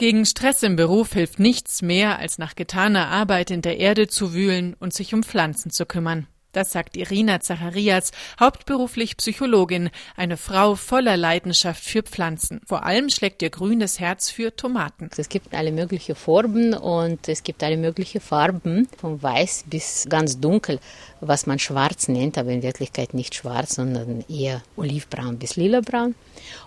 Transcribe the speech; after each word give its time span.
Gegen 0.00 0.24
Stress 0.24 0.62
im 0.62 0.76
Beruf 0.76 1.12
hilft 1.12 1.38
nichts 1.40 1.82
mehr, 1.82 2.18
als 2.18 2.38
nach 2.38 2.54
getaner 2.54 3.08
Arbeit 3.08 3.50
in 3.50 3.60
der 3.60 3.76
Erde 3.76 4.08
zu 4.08 4.32
wühlen 4.32 4.72
und 4.80 4.94
sich 4.94 5.12
um 5.12 5.22
Pflanzen 5.22 5.70
zu 5.70 5.84
kümmern. 5.84 6.26
Das 6.52 6.72
sagt 6.72 6.96
Irina 6.96 7.40
Zacharias, 7.40 8.10
hauptberuflich 8.40 9.16
Psychologin, 9.16 9.90
eine 10.16 10.36
Frau 10.36 10.74
voller 10.74 11.16
Leidenschaft 11.16 11.84
für 11.84 12.02
Pflanzen. 12.02 12.60
Vor 12.66 12.84
allem 12.84 13.08
schlägt 13.08 13.40
ihr 13.42 13.50
grünes 13.50 14.00
Herz 14.00 14.30
für 14.30 14.54
Tomaten. 14.56 15.10
Es 15.16 15.28
gibt 15.28 15.54
alle 15.54 15.70
möglichen 15.70 16.16
Formen 16.16 16.74
und 16.74 17.28
es 17.28 17.44
gibt 17.44 17.62
alle 17.62 17.76
möglichen 17.76 18.20
Farben, 18.20 18.88
von 18.98 19.22
weiß 19.22 19.66
bis 19.68 20.06
ganz 20.08 20.40
dunkel, 20.40 20.80
was 21.20 21.46
man 21.46 21.60
schwarz 21.60 22.08
nennt, 22.08 22.36
aber 22.36 22.50
in 22.50 22.64
Wirklichkeit 22.64 23.14
nicht 23.14 23.36
schwarz, 23.36 23.76
sondern 23.76 24.24
eher 24.28 24.62
olivbraun 24.76 25.38
bis 25.38 25.54
lilabraun. 25.54 26.16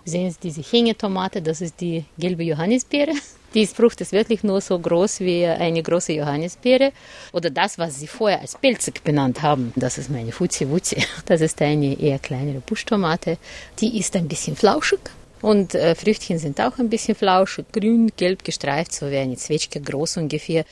Sehen 0.06 0.30
Sie 0.30 0.38
diese 0.42 0.62
Hängetomate, 0.62 1.42
das 1.42 1.60
ist 1.60 1.80
die 1.82 2.04
gelbe 2.16 2.42
Johannisbeere. 2.42 3.12
Die 3.54 3.66
Frucht 3.66 4.00
ist 4.00 4.12
wirklich 4.12 4.42
nur 4.42 4.60
so 4.60 4.78
groß 4.78 5.20
wie 5.20 5.46
eine 5.46 5.82
große 5.82 6.12
Johannisbeere 6.12 6.92
oder 7.32 7.50
das, 7.50 7.78
was 7.78 8.00
sie 8.00 8.08
vorher 8.08 8.40
als 8.40 8.56
Pilzig 8.56 9.04
benannt 9.04 9.42
haben. 9.42 9.72
Das 9.76 9.96
ist 9.96 10.10
meine 10.10 10.32
Fuzzi 10.32 10.68
Wuzzi. 10.68 10.96
Das 11.26 11.40
ist 11.40 11.62
eine 11.62 11.98
eher 11.98 12.18
kleinere 12.18 12.60
Buschtomate. 12.60 13.38
Die 13.78 13.98
ist 13.98 14.16
ein 14.16 14.28
bisschen 14.28 14.56
flauschig. 14.56 14.98
Und 15.40 15.74
äh, 15.74 15.94
Früchtchen 15.94 16.38
sind 16.38 16.60
auch 16.60 16.78
ein 16.78 16.88
bisschen 16.88 17.14
flauschig, 17.14 17.66
grün, 17.70 18.10
gelb 18.16 18.44
gestreift, 18.44 18.92
so 18.92 19.10
wie 19.10 19.18
eine 19.18 19.36
Zwetschge 19.36 19.80
groß 19.80 20.16
ungefähr 20.16 20.64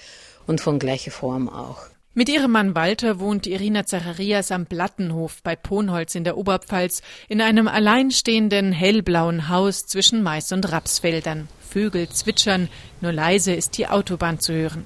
und 0.47 0.61
von 0.61 0.79
gleicher 0.79 1.11
Form 1.11 1.49
auch. 1.49 1.92
Mit 2.15 2.29
ihrem 2.29 2.51
Mann 2.51 2.75
Walter 2.75 3.21
wohnt 3.21 3.47
Irina 3.47 3.87
Zacharias 3.87 4.53
am 4.53 4.67
Plattenhof 4.67 5.43
bei 5.43 5.57
Ponholz 5.57 6.15
in 6.15 6.25
der 6.25 6.37
Oberpfalz 6.37 7.01
in 7.27 7.41
einem 7.41 7.69
alleinstehenden 7.69 8.71
hellblauen 8.71 9.49
Haus 9.49 9.87
zwischen 9.87 10.23
Mais- 10.23 10.53
und 10.53 10.71
Rapsfeldern. 10.71 11.49
Vögel 11.67 12.11
zwitschern, 12.11 12.69
nur 13.01 13.13
leise 13.13 13.55
ist 13.55 13.79
die 13.79 13.87
Autobahn 13.87 14.41
zu 14.41 14.53
hören. 14.53 14.85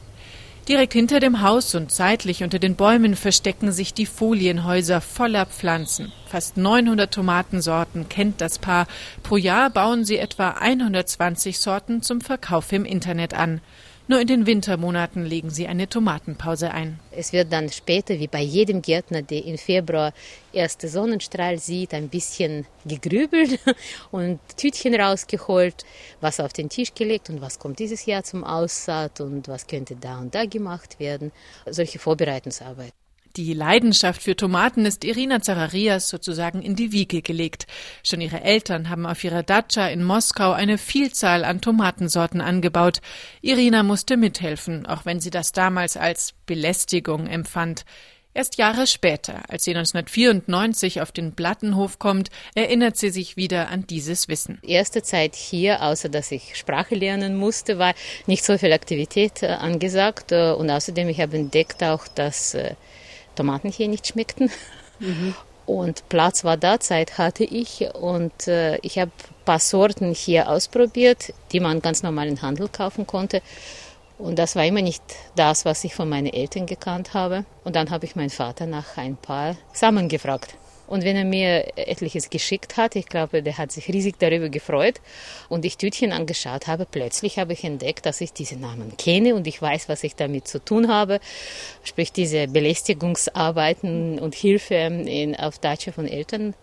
Direkt 0.68 0.92
hinter 0.92 1.18
dem 1.18 1.42
Haus 1.42 1.74
und 1.74 1.90
seitlich 1.90 2.44
unter 2.44 2.60
den 2.60 2.76
Bäumen 2.76 3.16
verstecken 3.16 3.72
sich 3.72 3.92
die 3.92 4.06
Folienhäuser 4.06 5.00
voller 5.00 5.46
Pflanzen. 5.46 6.12
Fast 6.26 6.56
900 6.56 7.12
Tomatensorten 7.12 8.08
kennt 8.08 8.40
das 8.40 8.60
Paar. 8.60 8.86
Pro 9.24 9.36
Jahr 9.36 9.70
bauen 9.70 10.04
sie 10.04 10.18
etwa 10.18 10.50
120 10.50 11.58
Sorten 11.58 12.02
zum 12.02 12.20
Verkauf 12.20 12.70
im 12.70 12.84
Internet 12.84 13.34
an. 13.34 13.60
Nur 14.08 14.20
in 14.20 14.28
den 14.28 14.46
Wintermonaten 14.46 15.24
legen 15.24 15.50
sie 15.50 15.66
eine 15.66 15.88
Tomatenpause 15.88 16.70
ein. 16.70 17.00
Es 17.10 17.32
wird 17.32 17.52
dann 17.52 17.70
später, 17.70 18.20
wie 18.20 18.28
bei 18.28 18.40
jedem 18.40 18.80
Gärtner, 18.80 19.22
der 19.22 19.44
im 19.44 19.58
Februar 19.58 20.12
erste 20.52 20.88
Sonnenstrahl 20.88 21.58
sieht, 21.58 21.92
ein 21.92 22.08
bisschen 22.08 22.66
gegrübelt 22.84 23.58
und 24.12 24.38
Tütchen 24.56 24.94
rausgeholt, 24.94 25.84
was 26.20 26.38
auf 26.38 26.52
den 26.52 26.68
Tisch 26.68 26.94
gelegt 26.94 27.30
und 27.30 27.40
was 27.40 27.58
kommt 27.58 27.80
dieses 27.80 28.06
Jahr 28.06 28.22
zum 28.22 28.44
Aussaat 28.44 29.20
und 29.20 29.48
was 29.48 29.66
könnte 29.66 29.96
da 29.96 30.18
und 30.20 30.32
da 30.36 30.44
gemacht 30.46 31.00
werden. 31.00 31.32
Solche 31.68 31.98
Vorbereitungsarbeit. 31.98 32.92
Die 33.36 33.52
Leidenschaft 33.52 34.22
für 34.22 34.34
Tomaten 34.34 34.86
ist 34.86 35.04
Irina 35.04 35.42
Zacharias 35.42 36.08
sozusagen 36.08 36.62
in 36.62 36.74
die 36.74 36.90
Wiege 36.90 37.20
gelegt. 37.20 37.66
Schon 38.02 38.22
ihre 38.22 38.40
Eltern 38.40 38.88
haben 38.88 39.04
auf 39.04 39.22
ihrer 39.24 39.42
Datscha 39.42 39.88
in 39.88 40.02
Moskau 40.02 40.52
eine 40.52 40.78
Vielzahl 40.78 41.44
an 41.44 41.60
Tomatensorten 41.60 42.40
angebaut. 42.40 43.02
Irina 43.42 43.82
musste 43.82 44.16
mithelfen, 44.16 44.86
auch 44.86 45.04
wenn 45.04 45.20
sie 45.20 45.28
das 45.28 45.52
damals 45.52 45.98
als 45.98 46.32
Belästigung 46.46 47.26
empfand. 47.26 47.84
Erst 48.32 48.56
Jahre 48.56 48.86
später, 48.86 49.42
als 49.48 49.64
sie 49.64 49.72
1994 49.72 51.02
auf 51.02 51.12
den 51.12 51.32
Plattenhof 51.34 51.98
kommt, 51.98 52.30
erinnert 52.54 52.96
sie 52.96 53.10
sich 53.10 53.36
wieder 53.36 53.68
an 53.68 53.86
dieses 53.86 54.28
Wissen. 54.28 54.58
Erste 54.62 55.02
Zeit 55.02 55.34
hier, 55.34 55.82
außer 55.82 56.08
dass 56.08 56.32
ich 56.32 56.56
Sprache 56.56 56.94
lernen 56.94 57.36
musste, 57.36 57.78
war 57.78 57.94
nicht 58.26 58.44
so 58.44 58.56
viel 58.56 58.72
Aktivität 58.72 59.42
äh, 59.42 59.48
angesagt. 59.48 60.32
Äh, 60.32 60.52
und 60.52 60.70
außerdem, 60.70 61.10
ich 61.10 61.20
habe 61.20 61.36
entdeckt 61.36 61.82
auch, 61.82 62.08
dass 62.08 62.54
äh, 62.54 62.74
Tomaten 63.36 63.70
hier 63.70 63.88
nicht 63.88 64.06
schmeckten. 64.06 64.50
Mhm. 64.98 65.34
Und 65.66 66.08
Platz 66.08 66.44
war 66.44 66.56
da, 66.56 66.78
Zeit 66.78 67.18
hatte 67.18 67.42
ich 67.44 67.88
und 67.94 68.46
äh, 68.46 68.78
ich 68.78 68.98
habe 68.98 69.10
ein 69.10 69.44
paar 69.44 69.58
Sorten 69.58 70.14
hier 70.14 70.48
ausprobiert, 70.48 71.34
die 71.52 71.58
man 71.58 71.82
ganz 71.82 72.04
normal 72.04 72.28
im 72.28 72.40
Handel 72.40 72.68
kaufen 72.68 73.06
konnte. 73.06 73.42
Und 74.18 74.38
das 74.38 74.56
war 74.56 74.64
immer 74.64 74.80
nicht 74.80 75.02
das, 75.34 75.64
was 75.64 75.84
ich 75.84 75.94
von 75.94 76.08
meinen 76.08 76.32
Eltern 76.32 76.66
gekannt 76.66 77.14
habe. 77.14 77.44
Und 77.64 77.76
dann 77.76 77.90
habe 77.90 78.06
ich 78.06 78.16
meinen 78.16 78.30
Vater 78.30 78.66
nach 78.66 78.96
ein 78.96 79.16
paar 79.16 79.56
Samen 79.72 80.08
gefragt. 80.08 80.54
Und 80.86 81.04
wenn 81.04 81.16
er 81.16 81.24
mir 81.24 81.76
etliches 81.76 82.30
geschickt 82.30 82.76
hat, 82.76 82.96
ich 82.96 83.06
glaube, 83.06 83.42
der 83.42 83.58
hat 83.58 83.72
sich 83.72 83.88
riesig 83.88 84.18
darüber 84.18 84.48
gefreut 84.48 85.00
und 85.48 85.64
ich 85.64 85.76
Tütchen 85.76 86.12
angeschaut 86.12 86.66
habe, 86.66 86.86
plötzlich 86.90 87.38
habe 87.38 87.52
ich 87.52 87.64
entdeckt, 87.64 88.06
dass 88.06 88.20
ich 88.20 88.32
diese 88.32 88.56
Namen 88.56 88.96
kenne 88.96 89.34
und 89.34 89.46
ich 89.46 89.60
weiß, 89.60 89.88
was 89.88 90.04
ich 90.04 90.14
damit 90.14 90.48
zu 90.48 90.64
tun 90.64 90.88
habe. 90.88 91.20
Sprich, 91.82 92.12
diese 92.12 92.48
Belästigungsarbeiten 92.48 94.18
und 94.18 94.34
Hilfe 94.34 94.74
in, 94.74 95.36
auf 95.36 95.58
Datsche 95.58 95.92
von 95.92 96.06
Eltern 96.06 96.54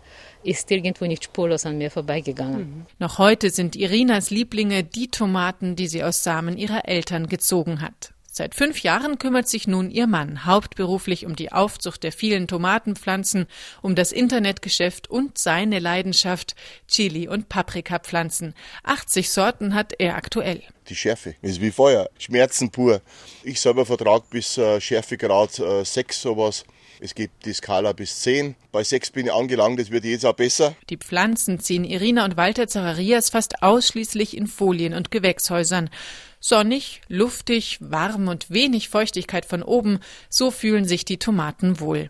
ist 0.44 0.70
irgendwo 0.72 1.06
nicht 1.06 1.24
spurlos 1.24 1.66
an 1.66 1.78
mir 1.78 1.90
vorbeigegangen. 1.90 2.60
Mhm. 2.60 2.86
Noch 3.00 3.18
heute 3.18 3.50
sind 3.50 3.76
Irinas 3.76 4.30
Lieblinge 4.30 4.84
die 4.84 5.08
Tomaten, 5.08 5.76
die 5.76 5.88
sie 5.88 6.04
aus 6.04 6.24
Samen 6.24 6.58
ihrer 6.58 6.88
Eltern 6.88 7.28
gezogen 7.28 7.82
hat. 7.82 8.14
Seit 8.36 8.56
fünf 8.56 8.82
Jahren 8.82 9.20
kümmert 9.20 9.48
sich 9.48 9.68
nun 9.68 9.92
ihr 9.92 10.08
Mann 10.08 10.48
hauptberuflich 10.48 11.28
um 11.28 11.36
die 11.36 11.52
Aufzucht 11.52 12.02
der 12.02 12.12
vielen 12.12 12.48
Tomatenpflanzen, 12.48 13.46
um 13.84 13.94
das 13.94 14.12
Internetgeschäft 14.12 15.08
und 15.08 15.38
seine 15.38 15.78
Leidenschaft 15.78 16.56
Chili- 16.88 17.28
und 17.28 17.48
Paprikapflanzen. 17.48 18.56
80 18.82 19.30
Sorten 19.30 19.76
hat 19.76 19.94
er 20.00 20.16
aktuell. 20.16 20.64
Die 20.90 20.96
Schärfe 20.96 21.36
ist 21.44 21.62
wie 21.62 21.70
Feuer, 21.70 22.10
Schmerzen 22.18 22.72
pur. 22.72 23.04
Ich 23.44 23.62
selber 23.62 23.86
vertrage 23.86 24.24
bis 24.32 24.58
äh, 24.58 24.82
Schärfegrad 24.82 25.60
äh, 25.60 25.86
6 25.86 26.20
sowas. 26.20 26.66
Es 27.04 27.16
gibt 27.16 27.46
die 27.46 27.52
Skala 27.52 27.92
bis 27.92 28.22
10. 28.22 28.56
Bei 28.72 28.82
6 28.82 29.12
bin 29.12 29.26
ich 29.26 29.34
angelangt, 29.34 29.78
das 29.78 29.92
wird 29.92 30.06
jetzt 30.06 30.26
auch 30.26 30.36
besser. 30.36 30.74
Die 30.90 30.96
Pflanzen 30.96 31.60
ziehen 31.60 31.84
Irina 31.84 32.24
und 32.24 32.38
Walter 32.38 32.70
Zacharias 32.70 33.30
fast 33.30 33.62
ausschließlich 33.62 34.38
in 34.38 34.48
Folien- 34.48 34.94
und 34.94 35.12
Gewächshäusern. 35.12 35.90
Sonnig, 36.40 37.02
luftig, 37.10 37.80
warm 37.82 38.30
und 38.30 38.52
wenig 38.52 38.88
Feuchtigkeit 38.88 39.44
von 39.44 39.64
oben, 39.64 40.00
so 40.30 40.50
fühlen 40.50 40.86
sich 40.86 41.04
die 41.04 41.20
Tomaten 41.20 41.82
wohl. 41.82 42.10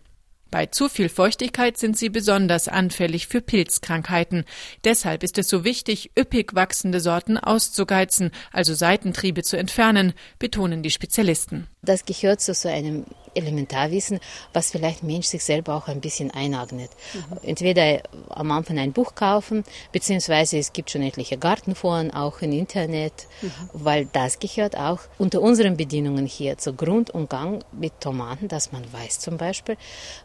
Bei 0.52 0.68
zu 0.68 0.88
viel 0.88 1.10
Feuchtigkeit 1.10 1.80
sind 1.80 1.98
sie 1.98 2.10
besonders 2.10 2.68
anfällig 2.68 3.25
für 3.25 3.42
Pilzkrankheiten. 3.42 4.46
Deshalb 4.84 5.24
ist 5.24 5.40
es 5.40 5.50
so 5.50 5.64
wichtig, 5.64 6.12
üppig 6.16 6.54
wachsende 6.54 7.00
Sorten 7.00 7.40
auszugeizen, 7.40 8.30
also 8.52 8.75
Seitentriebe 8.75 9.42
zu 9.42 9.58
entfernen, 9.58 10.14
betonen 10.38 10.84
die 10.84 10.92
Spezialisten. 10.92 11.66
Das 11.81 12.06
gehört 12.06 12.42
zu 12.42 12.54
so 12.54 12.70
einem 12.70 13.06
Elementarwissen, 13.36 14.20
was 14.54 14.72
vielleicht 14.72 15.04
Mensch 15.04 15.28
sich 15.28 15.44
selber 15.44 15.76
auch 15.76 15.88
ein 15.88 16.02
bisschen 16.02 16.32
eineignet. 16.32 16.92
Mhm. 17.14 17.38
Entweder 17.44 18.02
am 18.30 18.52
Anfang 18.52 18.80
ein 18.80 18.94
Buch 18.94 19.16
kaufen, 19.16 19.64
beziehungsweise 19.92 20.58
es 20.58 20.74
gibt 20.74 20.92
schon 20.92 21.02
etliche 21.02 21.38
Gartenforen, 21.38 22.12
auch 22.12 22.42
im 22.42 22.52
Internet, 22.52 23.28
mhm. 23.42 23.52
weil 23.74 24.06
das 24.06 24.40
gehört 24.40 24.78
auch 24.78 25.00
unter 25.18 25.42
unseren 25.42 25.78
Bedingungen 25.78 26.26
hier 26.26 26.58
zu 26.58 26.74
Grund 26.74 27.10
und 27.12 27.30
Gang 27.30 27.64
mit 27.72 28.00
Tomaten, 28.00 28.48
dass 28.48 28.72
man 28.72 28.92
weiß 28.92 29.20
zum 29.20 29.38
Beispiel, 29.38 29.78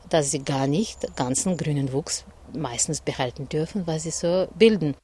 dass 0.08 0.30
sie 0.30 0.44
gar 0.44 0.66
nicht 0.66 1.16
ganzen 1.16 1.56
grünen 1.56 1.92
Wuchs 1.92 2.24
meistens 2.52 3.00
behalten 3.00 3.48
dürfen, 3.48 3.86
weil 3.86 4.00
sie 4.00 4.10
so 4.10 4.48
bilden. 4.54 4.94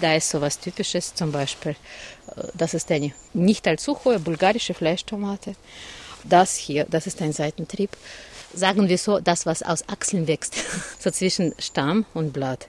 Da 0.00 0.14
ist 0.14 0.30
so 0.30 0.40
was 0.40 0.58
Typisches, 0.58 1.14
zum 1.14 1.30
Beispiel, 1.30 1.72
äh, 1.72 2.48
das 2.54 2.74
ist 2.74 2.90
eine 2.90 3.12
nicht 3.34 3.66
allzu 3.68 3.98
hohe 4.04 4.18
bulgarische 4.18 4.74
Fleischtomate. 4.74 5.54
Das 6.24 6.56
hier, 6.56 6.86
das 6.88 7.06
ist 7.06 7.22
ein 7.22 7.32
Seitentrieb. 7.32 7.90
Sagen 8.52 8.88
wir 8.88 8.98
so, 8.98 9.20
das, 9.20 9.46
was 9.46 9.62
aus 9.62 9.88
Achseln 9.88 10.26
wächst, 10.26 10.56
so 10.98 11.10
zwischen 11.10 11.54
Stamm 11.58 12.04
und 12.14 12.32
Blatt. 12.32 12.68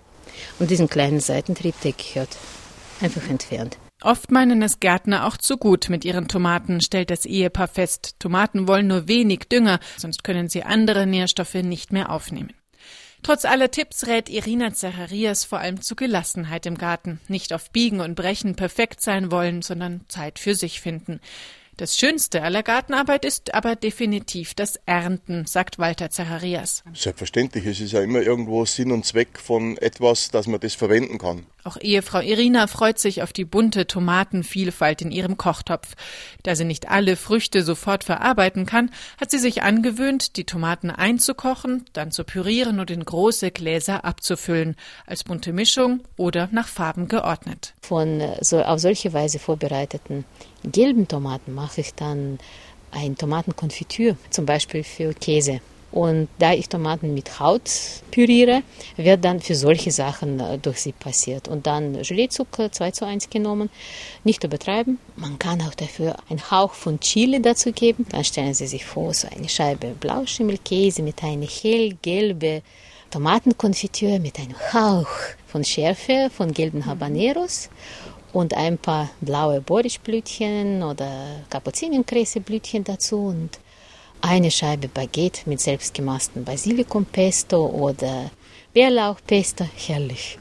Und 0.60 0.70
diesen 0.70 0.90
kleinen 0.90 1.20
Seitentrieb, 1.20 1.76
der 1.82 1.94
gehört 1.94 2.38
einfach 3.02 3.28
entfernt. 3.30 3.78
Oft 4.04 4.32
meinen 4.32 4.64
es 4.64 4.80
Gärtner 4.80 5.28
auch 5.28 5.38
zu 5.38 5.58
gut 5.58 5.90
mit 5.90 6.06
ihren 6.06 6.28
Tomaten, 6.28 6.82
stellt 6.82 7.12
das 7.12 7.26
Ehepaar 7.26 7.68
fest. 7.68 8.16
Tomaten 8.18 8.68
wollen 8.68 8.88
nur 8.88 9.08
wenig 9.08 9.42
Dünger, 9.52 9.80
sonst 9.98 10.24
können 10.24 10.50
sie 10.50 10.64
andere 10.64 11.06
Nährstoffe 11.06 11.54
nicht 11.54 11.94
mehr 11.94 12.10
aufnehmen. 12.10 12.54
Trotz 13.24 13.46
aller 13.46 13.70
Tipps 13.70 14.08
rät 14.08 14.30
Irina 14.30 14.74
Zacharias 14.74 15.44
vor 15.44 15.60
allem 15.60 15.82
zu 15.82 15.96
Gelassenheit 15.96 16.66
im 16.66 16.80
Garten. 16.80 17.20
Nicht 17.28 17.54
auf 17.54 17.70
Biegen 17.70 18.02
und 18.02 18.16
Brechen 18.16 18.56
perfekt 18.56 19.02
sein 19.02 19.32
wollen, 19.32 19.62
sondern 19.62 20.02
Zeit 20.08 20.40
für 20.40 20.56
sich 20.56 20.82
finden. 20.82 21.20
Das 21.82 21.98
Schönste 21.98 22.44
aller 22.44 22.62
Gartenarbeit 22.62 23.26
ist 23.26 23.56
aber 23.56 23.76
definitiv 23.76 24.54
das 24.54 24.80
Ernten, 24.86 25.48
sagt 25.48 25.80
Walter 25.80 26.12
Zacharias. 26.12 26.84
Selbstverständlich, 26.94 27.66
es 27.66 27.80
ist 27.80 27.94
ja 27.94 28.02
immer 28.04 28.22
irgendwo 28.22 28.64
Sinn 28.66 28.92
und 28.92 29.04
Zweck 29.04 29.40
von 29.40 29.78
etwas, 29.78 30.30
dass 30.30 30.46
man 30.46 30.60
das 30.60 30.76
verwenden 30.76 31.18
kann. 31.18 31.48
Auch 31.64 31.78
Ehefrau 31.80 32.20
Irina 32.20 32.68
freut 32.68 33.00
sich 33.00 33.24
auf 33.24 33.34
die 33.34 33.46
bunte 33.46 33.88
Tomatenvielfalt 33.88 35.02
in 35.02 35.10
ihrem 35.12 35.38
Kochtopf. 35.38 35.96
Da 36.44 36.56
sie 36.56 36.66
nicht 36.66 36.90
alle 36.90 37.16
Früchte 37.16 37.64
sofort 37.64 38.04
verarbeiten 38.04 38.68
kann, 38.68 38.92
hat 39.20 39.32
sie 39.32 39.40
sich 39.40 39.64
angewöhnt, 39.64 40.38
die 40.38 40.44
Tomaten 40.44 40.92
einzukochen, 40.92 41.86
dann 41.94 42.12
zu 42.12 42.24
pürieren 42.24 42.80
und 42.80 42.92
in 42.92 43.04
große 43.04 43.50
Gläser 43.50 44.06
abzufüllen, 44.06 44.76
als 45.08 45.24
bunte 45.24 45.52
Mischung 45.52 46.02
oder 46.16 46.48
nach 46.52 46.68
Farben 46.68 47.08
geordnet. 47.08 47.74
Von 47.82 48.22
äh, 48.22 48.38
so 48.44 48.62
auf 48.62 48.80
solche 48.80 49.14
Weise 49.14 49.40
vorbereiteten 49.40 50.26
gelben 50.64 51.08
Tomaten 51.08 51.54
mache 51.72 51.82
ich 51.82 51.94
dann 51.96 52.38
ein 52.92 53.16
Tomatenkonfitüre, 53.16 54.18
zum 54.30 54.46
Beispiel 54.46 54.84
für 54.84 55.14
Käse. 55.14 55.62
Und 55.94 56.28
da 56.38 56.52
ich 56.54 56.68
Tomaten 56.68 57.14
mit 57.14 57.40
Haut 57.40 57.70
püriere, 58.12 58.64
wird 58.98 59.24
dann 59.24 59.40
für 59.40 59.56
solche 59.56 59.92
Sachen 59.92 60.40
äh, 60.42 60.58
durch 60.58 60.82
sie 60.82 60.92
passiert. 60.92 61.48
Und 61.48 61.68
dann 61.68 62.02
Geleezucker 62.02 62.72
2 62.72 62.92
zu 62.92 63.06
1 63.06 63.30
genommen, 63.30 63.70
nicht 64.26 64.44
übertreiben. 64.44 65.00
Man 65.16 65.40
kann 65.40 65.62
auch 65.62 65.76
dafür 65.76 66.16
einen 66.30 66.52
Hauch 66.52 66.74
von 66.74 67.00
Chili 67.00 67.42
dazu 67.42 67.72
geben. 67.72 68.06
Dann 68.10 68.26
stellen 68.26 68.54
Sie 68.54 68.68
sich 68.68 68.86
vor, 68.86 69.14
so 69.14 69.28
eine 69.30 69.48
Scheibe 69.48 69.96
Blauschimmelkäse 70.00 71.02
mit 71.04 71.24
einer 71.24 71.48
hellgelben 71.48 72.62
Tomatenkonfitüre 73.12 74.20
mit 74.20 74.40
einem 74.40 74.56
Hauch 74.74 75.10
von 75.48 75.64
Schärfe 75.64 76.30
von 76.34 76.54
gelben 76.54 76.86
Habaneros 76.86 77.70
und 78.34 78.54
ein 78.54 78.78
paar 78.78 79.10
blaue 79.22 79.62
Borichblütchen 79.62 80.84
oder 80.84 81.42
Kapuzinenkräseblütchen 81.50 82.84
dazu 82.84 83.28
und 83.28 83.60
eine 84.22 84.52
Scheibe 84.52 84.88
Baguette 84.88 85.50
mit 85.50 85.60
selbstgemachten 85.60 86.44
Basilikumpesto 86.44 87.66
oder 87.66 88.32
Bärlauchpesto, 88.74 89.66
herrlich. 89.76 90.38